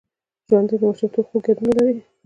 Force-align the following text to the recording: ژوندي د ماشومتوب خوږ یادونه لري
ژوندي 0.47 0.75
د 0.79 0.81
ماشومتوب 0.89 1.25
خوږ 1.29 1.43
یادونه 1.49 1.73
لري 1.77 2.01